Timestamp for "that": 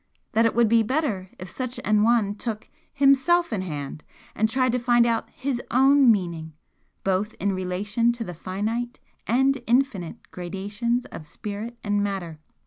0.31-0.47